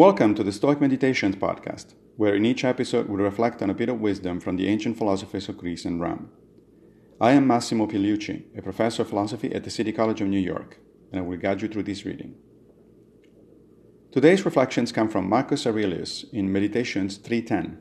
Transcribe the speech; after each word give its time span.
Welcome 0.00 0.34
to 0.36 0.42
the 0.42 0.50
Stoic 0.50 0.80
Meditations 0.80 1.36
podcast, 1.36 1.92
where 2.16 2.34
in 2.34 2.46
each 2.46 2.64
episode 2.64 3.06
we 3.06 3.22
reflect 3.22 3.60
on 3.60 3.68
a 3.68 3.74
bit 3.74 3.90
of 3.90 4.00
wisdom 4.00 4.40
from 4.40 4.56
the 4.56 4.66
ancient 4.66 4.96
philosophers 4.96 5.46
of 5.50 5.58
Greece 5.58 5.84
and 5.84 6.00
Rome. 6.00 6.30
I 7.20 7.32
am 7.32 7.46
Massimo 7.46 7.86
Pigliucci, 7.86 8.56
a 8.56 8.62
professor 8.62 9.02
of 9.02 9.10
philosophy 9.10 9.54
at 9.54 9.62
the 9.62 9.68
City 9.68 9.92
College 9.92 10.22
of 10.22 10.28
New 10.28 10.38
York, 10.38 10.78
and 11.12 11.20
I 11.20 11.22
will 11.22 11.36
guide 11.36 11.60
you 11.60 11.68
through 11.68 11.82
this 11.82 12.06
reading. 12.06 12.34
Today's 14.10 14.46
reflections 14.46 14.90
come 14.90 15.10
from 15.10 15.28
Marcus 15.28 15.66
Aurelius 15.66 16.24
in 16.32 16.50
Meditations 16.50 17.18
3.10. 17.18 17.76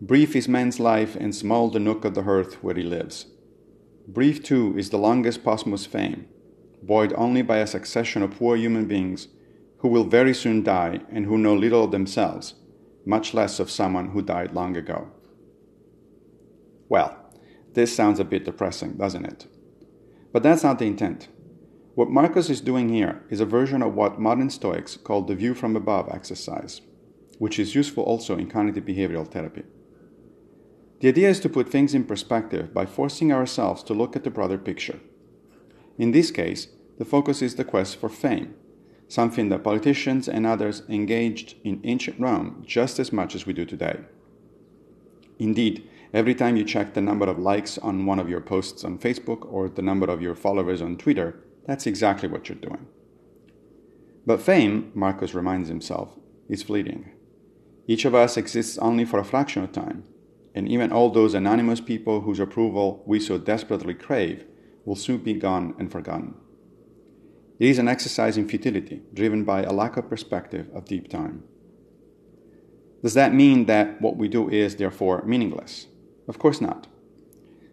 Brief 0.00 0.34
is 0.34 0.48
man's 0.48 0.80
life 0.80 1.14
and 1.14 1.32
small 1.32 1.70
the 1.70 1.78
nook 1.78 2.04
of 2.04 2.14
the 2.14 2.24
earth 2.24 2.54
where 2.54 2.74
he 2.74 2.82
lives. 2.82 3.26
Brief 4.08 4.42
too 4.42 4.76
is 4.76 4.90
the 4.90 4.98
longest 4.98 5.44
posthumous 5.44 5.86
fame, 5.86 6.26
buoyed 6.82 7.12
only 7.16 7.42
by 7.42 7.58
a 7.58 7.68
succession 7.68 8.20
of 8.20 8.36
poor 8.36 8.56
human 8.56 8.86
beings 8.86 9.28
who 9.78 9.88
will 9.88 10.04
very 10.04 10.34
soon 10.34 10.62
die 10.62 11.00
and 11.10 11.26
who 11.26 11.38
know 11.38 11.54
little 11.54 11.84
of 11.84 11.90
themselves, 11.90 12.54
much 13.04 13.34
less 13.34 13.60
of 13.60 13.70
someone 13.70 14.10
who 14.10 14.22
died 14.22 14.52
long 14.52 14.76
ago. 14.76 15.08
Well, 16.88 17.16
this 17.74 17.94
sounds 17.94 18.18
a 18.18 18.24
bit 18.24 18.44
depressing, 18.44 18.94
doesn't 18.94 19.26
it? 19.26 19.46
But 20.32 20.42
that's 20.42 20.62
not 20.62 20.78
the 20.78 20.86
intent. 20.86 21.28
What 21.94 22.10
Marcus 22.10 22.50
is 22.50 22.60
doing 22.60 22.88
here 22.90 23.24
is 23.30 23.40
a 23.40 23.46
version 23.46 23.82
of 23.82 23.94
what 23.94 24.20
modern 24.20 24.50
Stoics 24.50 24.96
call 24.96 25.22
the 25.22 25.34
view 25.34 25.54
from 25.54 25.76
above 25.76 26.08
exercise, 26.10 26.82
which 27.38 27.58
is 27.58 27.74
useful 27.74 28.04
also 28.04 28.36
in 28.36 28.50
cognitive 28.50 28.84
behavioral 28.84 29.26
therapy. 29.26 29.62
The 31.00 31.08
idea 31.08 31.28
is 31.28 31.40
to 31.40 31.48
put 31.48 31.70
things 31.70 31.94
in 31.94 32.04
perspective 32.04 32.72
by 32.72 32.86
forcing 32.86 33.32
ourselves 33.32 33.82
to 33.84 33.94
look 33.94 34.16
at 34.16 34.24
the 34.24 34.30
broader 34.30 34.58
picture. 34.58 35.00
In 35.98 36.12
this 36.12 36.30
case, 36.30 36.68
the 36.98 37.04
focus 37.04 37.42
is 37.42 37.56
the 37.56 37.64
quest 37.64 37.96
for 37.96 38.08
fame, 38.08 38.54
something 39.08 39.48
that 39.48 39.62
politicians 39.62 40.28
and 40.28 40.46
others 40.46 40.82
engaged 40.88 41.54
in 41.64 41.80
ancient 41.84 42.18
Rome 42.18 42.62
just 42.66 42.98
as 42.98 43.12
much 43.12 43.34
as 43.34 43.46
we 43.46 43.52
do 43.52 43.64
today. 43.64 44.00
Indeed, 45.38 45.88
every 46.12 46.34
time 46.34 46.56
you 46.56 46.64
check 46.64 46.94
the 46.94 47.00
number 47.00 47.26
of 47.26 47.38
likes 47.38 47.78
on 47.78 48.06
one 48.06 48.18
of 48.18 48.28
your 48.28 48.40
posts 48.40 48.84
on 48.84 48.98
Facebook 48.98 49.46
or 49.52 49.68
the 49.68 49.82
number 49.82 50.06
of 50.06 50.22
your 50.22 50.34
followers 50.34 50.82
on 50.82 50.96
Twitter, 50.96 51.42
that's 51.66 51.86
exactly 51.86 52.28
what 52.28 52.48
you're 52.48 52.56
doing. 52.56 52.86
But 54.24 54.42
fame, 54.42 54.90
Marcus 54.94 55.34
reminds 55.34 55.68
himself, 55.68 56.18
is 56.48 56.62
fleeting. 56.62 57.12
Each 57.86 58.04
of 58.04 58.14
us 58.14 58.36
exists 58.36 58.76
only 58.78 59.04
for 59.04 59.20
a 59.20 59.24
fraction 59.24 59.62
of 59.62 59.72
time, 59.72 60.04
and 60.54 60.68
even 60.68 60.90
all 60.90 61.10
those 61.10 61.34
anonymous 61.34 61.80
people 61.80 62.22
whose 62.22 62.40
approval 62.40 63.04
we 63.06 63.20
so 63.20 63.38
desperately 63.38 63.94
crave 63.94 64.44
will 64.84 64.96
soon 64.96 65.18
be 65.18 65.34
gone 65.34 65.74
and 65.78 65.92
forgotten. 65.92 66.34
It 67.58 67.68
is 67.68 67.78
an 67.78 67.88
exercise 67.88 68.36
in 68.36 68.48
futility, 68.48 69.02
driven 69.14 69.44
by 69.44 69.62
a 69.62 69.72
lack 69.72 69.96
of 69.96 70.10
perspective 70.10 70.68
of 70.74 70.84
deep 70.84 71.08
time. 71.08 71.42
Does 73.02 73.14
that 73.14 73.32
mean 73.32 73.64
that 73.66 74.00
what 74.00 74.16
we 74.16 74.28
do 74.28 74.50
is, 74.50 74.76
therefore, 74.76 75.22
meaningless? 75.24 75.86
Of 76.28 76.38
course 76.38 76.60
not. 76.60 76.86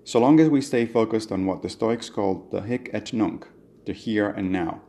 So 0.06 0.20
long 0.20 0.40
as 0.40 0.50
we 0.50 0.62
stay 0.62 0.86
focused 0.86 1.32
on 1.32 1.46
what 1.46 1.62
the 1.62 1.70
Stoics 1.70 2.10
called 2.10 2.52
the 2.52 2.62
hic 2.62 2.90
et 2.94 3.12
nunc, 3.14 3.48
the 3.86 3.94
here 3.94 4.30
and 4.30 4.52
now. 4.52 4.82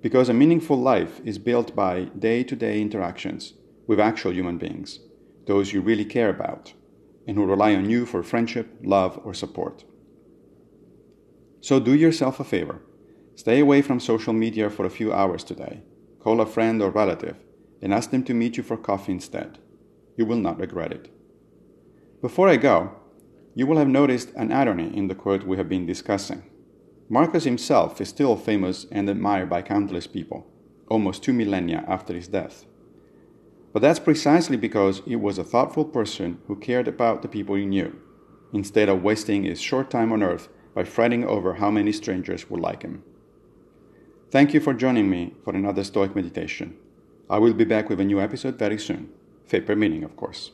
Because 0.00 0.28
a 0.28 0.34
meaningful 0.34 0.78
life 0.78 1.20
is 1.24 1.38
built 1.38 1.74
by 1.74 2.04
day 2.18 2.42
to 2.44 2.56
day 2.56 2.80
interactions 2.80 3.54
with 3.86 4.00
actual 4.00 4.32
human 4.32 4.56
beings, 4.56 5.00
those 5.46 5.72
you 5.72 5.82
really 5.82 6.04
care 6.04 6.30
about, 6.30 6.72
and 7.26 7.36
who 7.36 7.44
rely 7.44 7.74
on 7.74 7.90
you 7.90 8.06
for 8.06 8.22
friendship, 8.22 8.78
love, 8.82 9.20
or 9.24 9.34
support. 9.34 9.84
So 11.60 11.80
do 11.80 11.94
yourself 11.94 12.40
a 12.40 12.44
favor 12.44 12.80
Stay 13.36 13.60
away 13.60 13.82
from 13.82 13.98
social 13.98 14.32
media 14.32 14.70
for 14.70 14.84
a 14.84 14.90
few 14.90 15.12
hours 15.12 15.42
today. 15.42 15.82
Call 16.20 16.40
a 16.40 16.46
friend 16.46 16.80
or 16.80 16.90
relative 16.90 17.36
and 17.82 17.92
ask 17.92 18.10
them 18.10 18.24
to 18.24 18.34
meet 18.34 18.56
you 18.56 18.62
for 18.62 18.76
coffee 18.76 19.12
instead. 19.12 19.58
You 20.16 20.24
will 20.24 20.38
not 20.38 20.58
regret 20.58 20.92
it. 20.92 21.10
Before 22.22 22.48
I 22.48 22.56
go, 22.56 22.92
you 23.54 23.66
will 23.66 23.76
have 23.76 23.88
noticed 23.88 24.30
an 24.36 24.52
irony 24.52 24.96
in 24.96 25.08
the 25.08 25.14
quote 25.14 25.44
we 25.44 25.56
have 25.56 25.68
been 25.68 25.84
discussing. 25.84 26.44
Marcus 27.08 27.44
himself 27.44 28.00
is 28.00 28.08
still 28.08 28.36
famous 28.36 28.86
and 28.90 29.10
admired 29.10 29.50
by 29.50 29.62
countless 29.62 30.06
people, 30.06 30.46
almost 30.88 31.22
two 31.22 31.32
millennia 31.32 31.84
after 31.86 32.14
his 32.14 32.28
death. 32.28 32.64
But 33.72 33.82
that's 33.82 33.98
precisely 33.98 34.56
because 34.56 35.02
he 35.04 35.16
was 35.16 35.36
a 35.36 35.44
thoughtful 35.44 35.84
person 35.84 36.38
who 36.46 36.56
cared 36.56 36.88
about 36.88 37.22
the 37.22 37.28
people 37.28 37.56
he 37.56 37.66
knew, 37.66 38.00
instead 38.52 38.88
of 38.88 39.02
wasting 39.02 39.42
his 39.42 39.60
short 39.60 39.90
time 39.90 40.12
on 40.12 40.22
earth 40.22 40.48
by 40.74 40.84
fretting 40.84 41.24
over 41.24 41.54
how 41.54 41.70
many 41.70 41.92
strangers 41.92 42.48
would 42.48 42.60
like 42.60 42.82
him. 42.82 43.02
Thank 44.30 44.52
you 44.52 44.60
for 44.60 44.74
joining 44.74 45.08
me 45.08 45.34
for 45.44 45.54
another 45.54 45.84
Stoic 45.84 46.16
meditation. 46.16 46.76
I 47.30 47.38
will 47.38 47.54
be 47.54 47.64
back 47.64 47.88
with 47.88 48.00
a 48.00 48.04
new 48.04 48.20
episode 48.20 48.58
very 48.58 48.78
soon, 48.78 49.10
fate 49.46 49.66
permitting, 49.66 50.02
of 50.04 50.16
course. 50.16 50.50